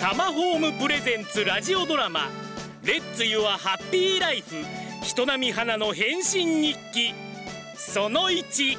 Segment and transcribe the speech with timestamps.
[0.00, 2.28] タマホームプレゼンツラジオドラマ
[2.84, 4.54] レッツユアハッピーライフ
[5.02, 7.12] 人並み花の変身日記
[7.74, 8.78] その1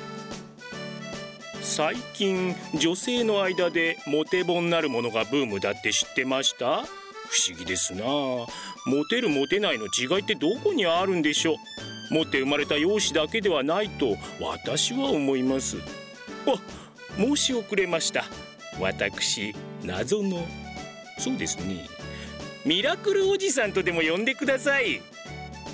[1.61, 6.83] 最近女性の間でモテ本なるものがブームだって知ってました？
[6.85, 8.05] 不思議ですな。
[8.05, 8.47] モ
[9.09, 11.55] テるモテないの違いってどこにあるんでしょ
[12.11, 12.13] う？
[12.13, 15.77] 持って生まれた容姿だけではないと私は思います。
[16.47, 16.53] あ
[17.17, 18.23] 申し遅れました。
[18.79, 20.45] 私謎の
[21.19, 21.85] そうですね。
[22.65, 25.01] ミラクルおじさんとでも呼んでください。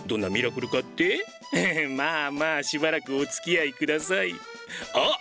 [0.07, 1.25] どんなミラクルかって？
[1.89, 4.33] まあまあしばらくお付き合いください。
[4.93, 5.19] あ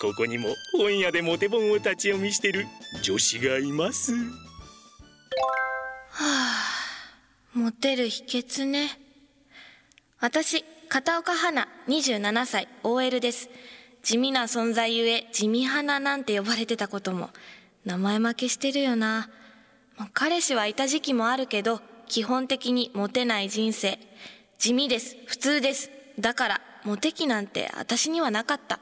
[0.00, 2.66] ここにも本屋でモテ本を立ち読みしてる
[3.02, 4.12] 女子がいます。
[4.14, 4.18] は
[6.20, 6.62] あ
[7.54, 8.90] モテる秘訣ね。
[10.20, 13.48] 私片岡花27歳 OL です。
[14.02, 17.30] 地味な存在ゆえ地味花なんて呼ばれてたことも。
[17.86, 19.30] 名前負けしてるよな。
[20.12, 23.98] 彼氏はいた時期もあるけど基本的にモテない人生。
[24.58, 25.16] 地味です。
[25.26, 25.90] 普通です。
[26.18, 28.80] だからモテ期なんて私にはなかった。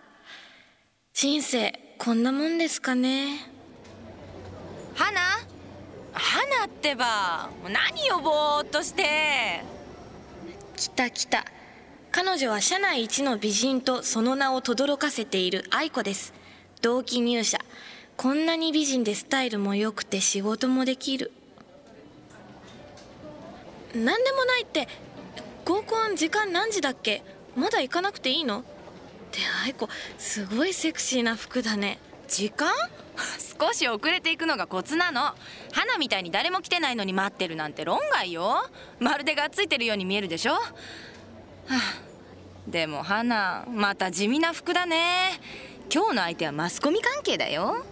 [1.13, 3.47] 人生こんなもんですかね。
[4.95, 5.21] 花
[6.15, 9.63] 花ってば何よぼーっとして？
[10.77, 11.45] 来た来た。
[12.11, 16.33] 彼女は社内一の美人とその名を轟かせている愛子です。
[16.81, 17.59] 同期入社
[18.17, 21.33] こんなに美人でスタイルも良くて仕事もできる。
[23.95, 24.89] 何でもないって
[25.65, 27.23] 合コン時間何時だっけ？
[27.57, 28.61] まだ行かなくていいの？
[28.61, 28.63] っ
[29.31, 31.99] て愛子すごいセクシーな服だね。
[32.29, 32.73] 時間？
[33.61, 35.35] 少し遅れていくのがコツなの。
[35.73, 38.69] 花みたいに誰も来てないのに待ってるなんて論外よ。
[38.99, 40.63] まるでがっついてるように見えるでしょ、は
[41.69, 41.81] あ、
[42.67, 45.39] でも花また地味な服だね。
[45.93, 47.85] 今日の相手はマスコミ関係だよ。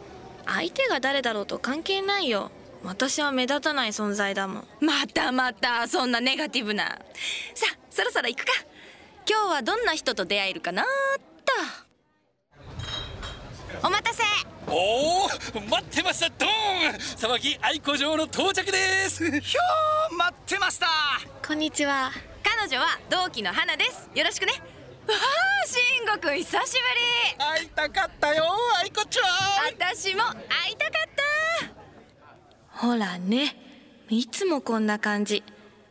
[0.47, 2.51] 相手が誰だろうと関係ないよ。
[2.85, 4.67] 私は目立たない存在だもん。
[4.81, 6.84] またまたそんなネガティブな。
[7.55, 8.53] さあそろそろ行くか。
[9.29, 10.84] 今日はどんな人と出会えるかな
[13.84, 14.22] お待たせ。
[14.69, 15.28] おお
[15.69, 16.95] 待ってましたドーン。
[16.95, 19.25] 騒ぎ愛子城の到着です。
[19.41, 20.87] ひょー待ってました。
[21.47, 22.11] こんにちは。
[22.45, 24.09] 彼女は同期の花です。
[24.15, 24.53] よろしくね
[26.22, 27.44] くん久しぶり。
[27.44, 28.44] 会いたかったよ
[28.81, 29.25] 愛子ちゃん。
[29.75, 31.09] 私も会いたかっ
[32.71, 32.87] た。
[32.87, 33.56] ほらね
[34.09, 35.43] いつもこんな感じ。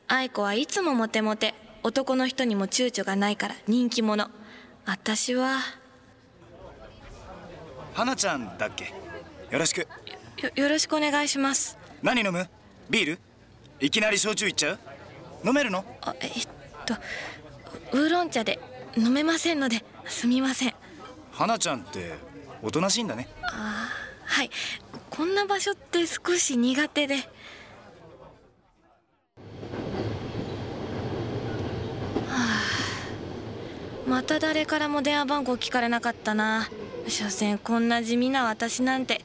[0.07, 1.53] 愛子はいつもモテモテ。
[1.83, 4.29] 男の人にも躊躇がないから人気者。
[4.85, 5.59] 私は。
[7.93, 8.93] 花ちゃんだっけ？
[9.49, 9.79] よろしく。
[9.81, 9.87] よ
[10.55, 11.77] よろしくお願いします。
[12.01, 12.47] 何飲む？
[12.89, 13.19] ビール？
[13.81, 14.79] いきなり焼酎いっちゃう？
[15.45, 15.83] 飲めるの？
[16.01, 16.31] あえっ
[16.85, 16.93] と
[17.91, 18.59] ウーロン茶で
[18.95, 20.73] 飲めませんのですみません。
[21.31, 22.13] 花ちゃんって
[22.61, 23.27] おとなしいんだね。
[23.43, 23.89] あ
[24.25, 24.49] はい。
[25.09, 27.15] こんな場所って少し苦手で。
[27.15, 27.21] は
[32.29, 32.61] あ。
[34.07, 36.69] また誰からも電話番号聞かれなかったな。
[37.07, 39.23] 所詮こんな地味な私なんて。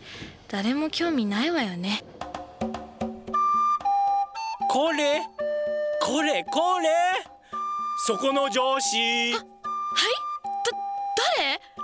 [0.49, 2.05] 誰も興味ないわよね。
[4.69, 5.21] これ？
[6.01, 6.45] これ？
[6.45, 6.89] これ？
[8.07, 9.33] そこの上司。
[9.33, 9.43] はい？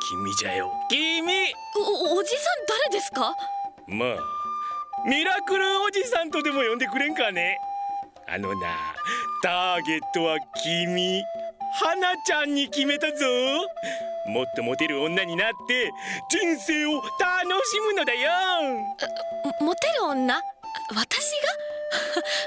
[0.09, 0.73] 君じゃよ。
[0.89, 1.53] 君！
[1.77, 3.35] おおじさん誰ですか？
[3.87, 4.19] まあ
[5.09, 7.59] ミラクルおじさんとでも呼んでくれんかね。
[8.29, 8.69] あのな
[9.43, 11.23] ターゲットは君。
[11.75, 13.25] 花ちゃんに決めたぞ。
[14.27, 15.91] もっとモテる女になって
[16.29, 17.03] 人生を楽
[17.67, 18.31] しむのだよ。
[19.61, 20.41] モテる女？
[20.95, 21.33] 私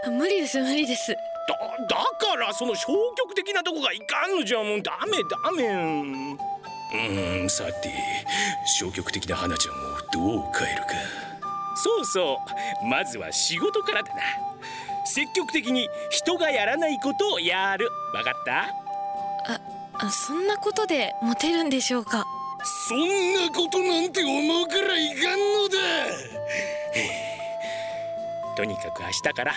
[0.06, 0.12] が？
[0.12, 1.12] 無理です無理です。
[1.14, 1.18] だ
[1.90, 1.96] だ
[2.28, 4.82] からその消極的なとこがいかんのじゃもう。
[4.82, 6.38] ダメダメ
[6.96, 7.92] うんさて
[8.66, 9.78] 消極的な花ちゃんを
[10.12, 10.88] どう変えるか。
[11.84, 12.40] そうそ
[12.84, 14.22] うまずは仕事からだな。
[15.06, 17.90] 積極的に人がやらないことをやる。
[18.14, 18.70] わかった？
[19.98, 22.26] あそんなことでモテるんでしょうか？
[22.90, 25.78] そんなことなんて思うからいかんのだ。
[28.58, 29.54] とにかく明日から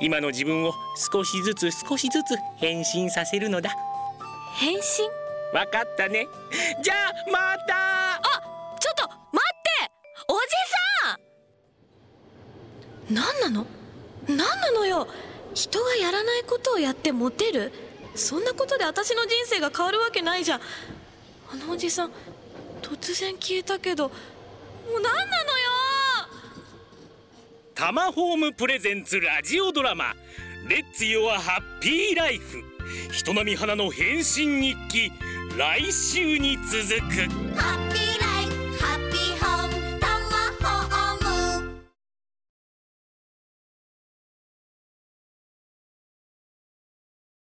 [0.00, 0.72] 今の自分を
[1.12, 3.70] 少しずつ少しずつ変身させるのだ。
[4.58, 4.80] 変身？
[5.52, 6.28] わかったね。
[6.82, 8.14] じゃあまた。
[8.16, 8.20] あ
[8.80, 9.90] ちょっと待って。
[10.28, 10.48] おじ
[13.08, 13.14] さん。
[13.14, 13.66] 何なの？
[14.28, 15.08] 何なのよ？
[15.54, 17.72] 人がやらないことをやってモテる？
[18.14, 20.60] そんなことで私の人生が変わるわけないじゃん。
[21.50, 22.10] あのおじさん
[22.82, 24.14] 突然消えたけども
[24.98, 25.24] う何なのよ？
[27.74, 30.14] タマホームプレゼンツラジオドラマ
[30.68, 32.62] 「レッツ・ヨア・ハッピー・ライフ」
[33.12, 35.12] 人並み花の変身日記
[35.56, 37.28] 来週に続く。
[37.56, 38.07] ハッピー